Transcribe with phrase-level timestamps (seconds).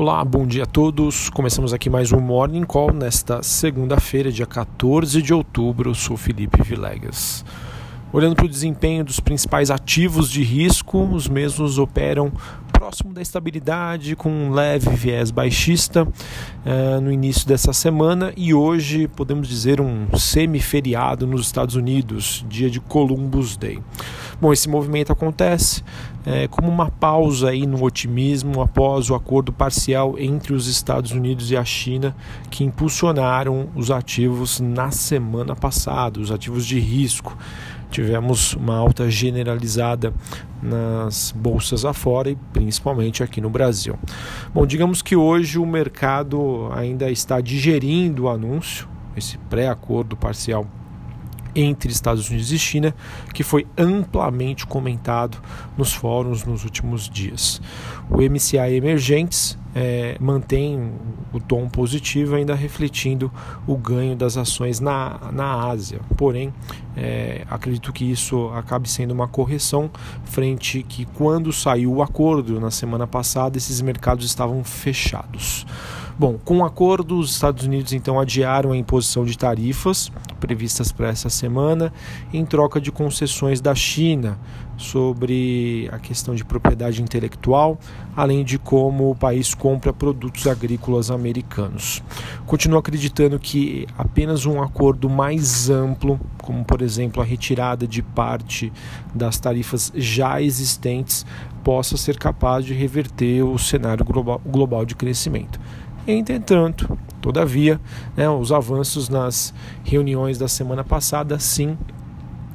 [0.00, 1.28] Olá, bom dia a todos.
[1.28, 5.90] Começamos aqui mais um Morning Call nesta segunda-feira, dia 14 de outubro.
[5.90, 7.44] Eu sou Felipe Vilegas.
[8.10, 12.32] Olhando para o desempenho dos principais ativos de risco, os mesmos operam
[12.80, 19.06] próximo da estabilidade, com um leve viés baixista uh, no início dessa semana e hoje
[19.06, 23.80] podemos dizer um semi-feriado nos Estados Unidos, dia de Columbus Day.
[24.40, 25.84] Bom, esse movimento acontece
[26.24, 31.50] é, como uma pausa aí no otimismo após o acordo parcial entre os Estados Unidos
[31.50, 32.16] e a China
[32.50, 37.36] que impulsionaram os ativos na semana passada, os ativos de risco
[37.90, 40.14] tivemos uma alta generalizada
[40.62, 43.98] nas bolsas afora e principalmente aqui no Brasil.
[44.54, 50.66] Bom, digamos que hoje o mercado ainda está digerindo o anúncio, esse pré-acordo parcial
[51.54, 52.94] entre Estados Unidos e China,
[53.34, 55.38] que foi amplamente comentado
[55.76, 57.60] nos fóruns nos últimos dias.
[58.10, 60.92] O MCI Emergentes é, mantém
[61.32, 63.30] o tom positivo, ainda refletindo
[63.66, 66.00] o ganho das ações na, na Ásia.
[66.16, 66.52] Porém,
[66.96, 69.90] é, acredito que isso acabe sendo uma correção,
[70.24, 75.66] frente que quando saiu o acordo na semana passada, esses mercados estavam fechados.
[76.18, 81.08] Bom, com o acordo, os Estados Unidos então adiaram a imposição de tarifas previstas para
[81.08, 81.92] essa semana
[82.32, 84.38] em troca de concessões da China
[84.76, 87.78] sobre a questão de propriedade intelectual,
[88.16, 92.02] além de como o país compra produtos agrícolas americanos.
[92.46, 98.72] Continuo acreditando que apenas um acordo mais amplo, como por exemplo a retirada de parte
[99.14, 101.26] das tarifas já existentes,
[101.62, 104.04] possa ser capaz de reverter o cenário
[104.46, 105.60] global de crescimento.
[106.06, 107.80] Entretanto, todavia,
[108.16, 111.76] né, os avanços nas reuniões da semana passada sim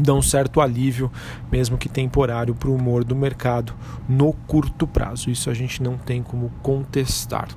[0.00, 1.10] dão certo alívio,
[1.50, 3.74] mesmo que temporário, para o humor do mercado
[4.08, 5.30] no curto prazo.
[5.30, 7.48] Isso a gente não tem como contestar.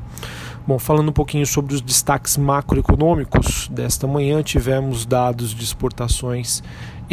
[0.65, 6.63] Bom, falando um pouquinho sobre os destaques macroeconômicos desta manhã, tivemos dados de exportações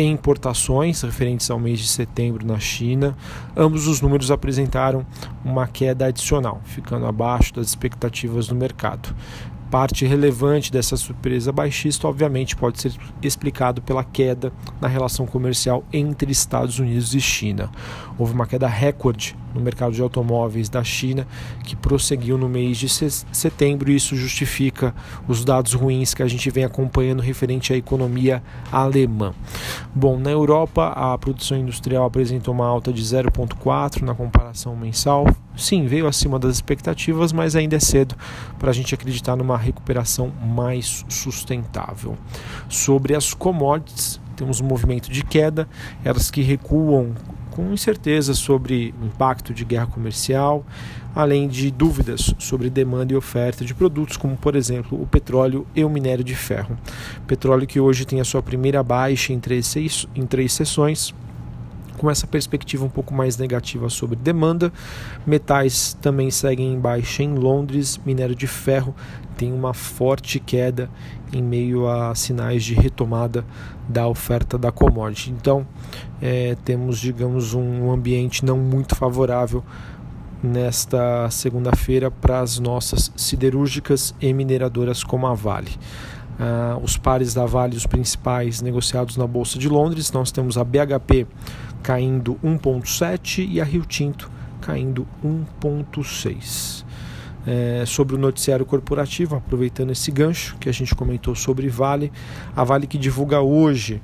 [0.03, 3.17] e importações referentes ao mês de setembro na China.
[3.57, 5.05] Ambos os números apresentaram
[5.45, 9.15] uma queda adicional, ficando abaixo das expectativas do mercado.
[9.71, 16.33] Parte relevante dessa surpresa baixista, obviamente, pode ser explicado pela queda na relação comercial entre
[16.33, 17.71] Estados Unidos e China.
[18.19, 21.27] Houve uma queda recorde no mercado de automóveis da China,
[21.65, 24.95] que prosseguiu no mês de setembro, isso justifica
[25.27, 29.33] os dados ruins que a gente vem acompanhando referente à economia alemã.
[29.95, 35.27] Bom, na Europa, a produção industrial apresentou uma alta de 0,4 na comparação mensal.
[35.57, 38.15] Sim, veio acima das expectativas, mas ainda é cedo
[38.59, 42.17] para a gente acreditar numa recuperação mais sustentável.
[42.69, 45.69] Sobre as commodities, temos um movimento de queda,
[46.05, 47.15] elas que recuam
[47.51, 50.65] com incerteza sobre impacto de guerra comercial,
[51.15, 55.85] além de dúvidas sobre demanda e oferta de produtos, como por exemplo o petróleo e
[55.85, 56.79] o minério de ferro.
[57.27, 59.75] Petróleo que hoje tem a sua primeira baixa em três,
[60.15, 61.15] em três sessões
[62.01, 64.73] com essa perspectiva um pouco mais negativa sobre demanda.
[65.27, 68.95] Metais também seguem em baixa em Londres, minério de ferro
[69.37, 70.91] tem uma forte queda
[71.33, 73.43] em meio a sinais de retomada
[73.89, 75.31] da oferta da commodity.
[75.31, 75.67] Então,
[76.21, 79.65] é, temos, digamos, um ambiente não muito favorável
[80.43, 85.71] nesta segunda-feira para as nossas siderúrgicas e mineradoras como a Vale.
[86.41, 90.65] Uh, os pares da Vale, os principais negociados na Bolsa de Londres, nós temos a
[90.65, 91.27] BHP
[91.83, 94.31] caindo 1,7 e a Rio Tinto
[94.61, 96.85] caindo 1,6.
[97.47, 102.13] É, sobre o noticiário corporativo, aproveitando esse gancho que a gente comentou sobre Vale,
[102.55, 104.03] a Vale que divulga hoje,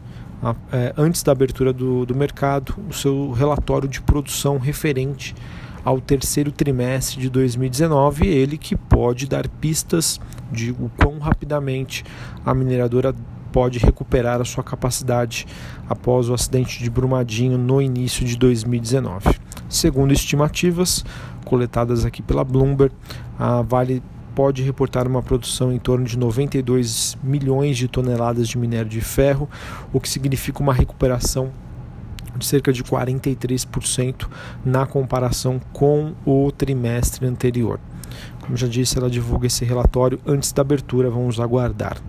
[0.73, 5.35] é, antes da abertura do, do mercado, o seu relatório de produção referente
[5.87, 10.21] ao terceiro trimestre de 2019, ele que pode dar pistas
[10.51, 12.05] de o quão rapidamente
[12.45, 13.15] a mineradora
[13.53, 15.47] pode recuperar a sua capacidade
[15.89, 19.39] após o acidente de Brumadinho no início de 2019.
[19.69, 21.05] Segundo estimativas
[21.44, 22.93] coletadas aqui pela Bloomberg,
[23.39, 24.03] a Vale
[24.35, 29.49] pode reportar uma produção em torno de 92 milhões de toneladas de minério de ferro,
[29.93, 31.53] o que significa uma recuperação
[32.37, 34.29] de cerca de 43%
[34.65, 37.81] na comparação com o trimestre anterior.
[38.41, 42.00] Como já disse, ela divulga esse relatório antes da abertura, vamos aguardar.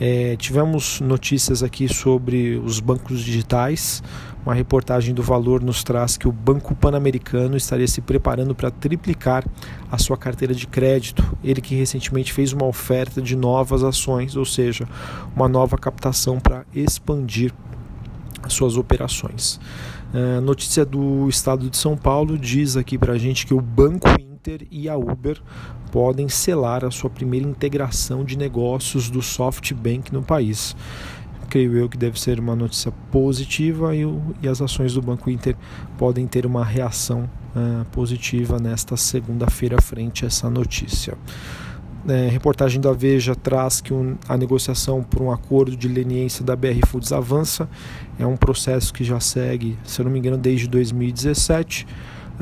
[0.00, 4.02] É, tivemos notícias aqui sobre os bancos digitais.
[4.44, 9.44] Uma reportagem do Valor nos traz que o Banco Pan-Americano estaria se preparando para triplicar
[9.90, 11.36] a sua carteira de crédito.
[11.44, 14.88] Ele que recentemente fez uma oferta de novas ações, ou seja,
[15.36, 17.52] uma nova captação para expandir
[18.48, 19.60] suas operações.
[20.12, 24.08] A notícia do estado de São Paulo diz aqui para a gente que o Banco
[24.08, 25.40] Inter Inter e a Uber
[25.92, 30.74] podem selar a sua primeira integração de negócios do SoftBank no país.
[31.48, 35.30] Creio eu que deve ser uma notícia positiva e, o, e as ações do Banco
[35.30, 35.54] Inter
[35.96, 41.16] podem ter uma reação uh, positiva nesta segunda-feira frente a essa notícia.
[42.08, 46.56] É, reportagem da Veja traz que um, a negociação por um acordo de leniência da
[46.56, 47.68] BR Foods avança.
[48.18, 51.86] É um processo que já segue, se eu não me engano, desde 2017.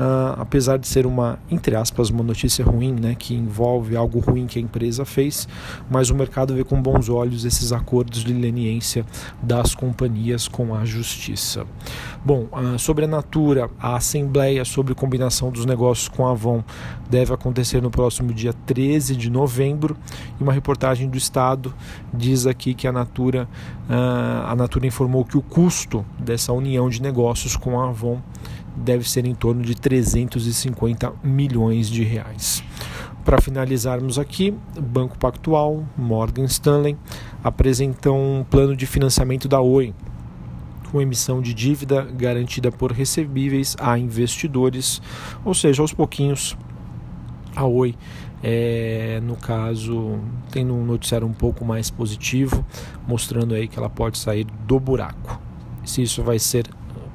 [0.01, 4.47] Uh, apesar de ser uma, entre aspas, uma notícia ruim, né, que envolve algo ruim
[4.47, 5.47] que a empresa fez,
[5.91, 9.05] mas o mercado vê com bons olhos esses acordos de leniência
[9.43, 11.67] das companhias com a justiça.
[12.25, 16.63] Bom, uh, sobre a Natura, a assembleia sobre combinação dos negócios com a Avon
[17.07, 19.95] deve acontecer no próximo dia 13 de novembro
[20.39, 21.71] e uma reportagem do Estado
[22.11, 23.47] diz aqui que a Natura,
[23.87, 28.19] uh, a Natura informou que o custo dessa união de negócios com a Avon
[28.75, 32.63] deve ser em torno de 350 milhões de reais.
[33.23, 36.97] Para finalizarmos aqui, Banco Pactual, Morgan Stanley
[37.43, 39.93] apresentam um plano de financiamento da Oi,
[40.91, 45.01] com emissão de dívida garantida por recebíveis a investidores,
[45.45, 46.57] ou seja, aos pouquinhos
[47.55, 47.95] a Oi
[48.43, 50.19] é, no caso,
[50.49, 52.65] tem um noticiário um pouco mais positivo,
[53.07, 55.39] mostrando aí que ela pode sair do buraco.
[55.85, 56.65] Se isso vai ser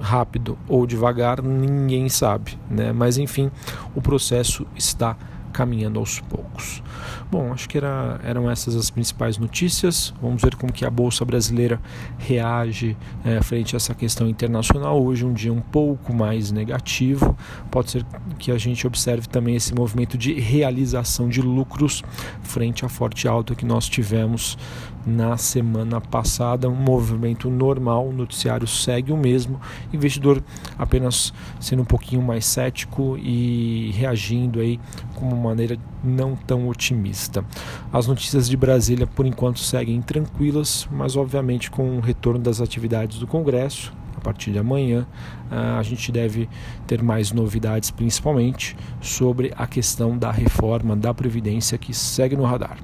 [0.00, 2.93] rápido ou devagar, ninguém sabe, né?
[2.93, 3.50] Mas enfim,
[3.94, 5.16] o processo está
[5.56, 6.82] caminhando aos poucos.
[7.31, 10.12] Bom, acho que era, eram essas as principais notícias.
[10.20, 11.81] Vamos ver como que a bolsa brasileira
[12.19, 12.94] reage
[13.25, 15.03] é, frente a essa questão internacional.
[15.03, 17.35] Hoje um dia um pouco mais negativo.
[17.70, 18.05] Pode ser
[18.38, 22.05] que a gente observe também esse movimento de realização de lucros
[22.43, 24.59] frente à forte alta que nós tivemos
[25.06, 26.69] na semana passada.
[26.69, 29.59] Um movimento normal, o noticiário segue o mesmo.
[29.93, 30.43] Investidor
[30.76, 34.81] apenas sendo um pouquinho mais cético e reagindo aí
[35.14, 37.44] com uma maneira não tão otimista.
[37.93, 43.19] As notícias de Brasília, por enquanto, seguem tranquilas, mas obviamente com o retorno das atividades
[43.19, 45.06] do Congresso, a partir de amanhã,
[45.50, 46.48] ah, a gente deve
[46.87, 52.78] ter mais novidades, principalmente sobre a questão da reforma da Previdência que segue no radar.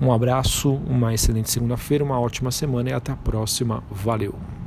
[0.00, 3.82] Um abraço, uma excelente segunda-feira, uma ótima semana e até a próxima.
[3.90, 4.59] Valeu!